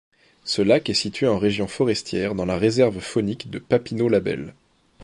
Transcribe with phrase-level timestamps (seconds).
[0.45, 4.55] Ce lac est situé en région forestière dans la Réserve faunique de Papineau-Labelle.